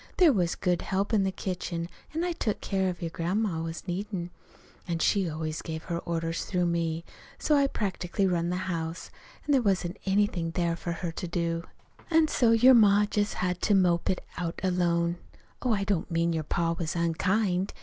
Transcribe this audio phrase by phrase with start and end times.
[0.17, 3.61] There was good help in the kitchen, an' I took what care of your grandma
[3.61, 4.31] was needed;
[4.87, 7.05] an' she always gave her orders through me,
[7.37, 9.11] so I practically run the house,
[9.45, 11.65] an' there wasn't anything there for her to do.
[12.09, 15.17] "An' so your ma just had to mope it out alone.
[15.61, 17.71] Oh, I don't mean your pa was unkind.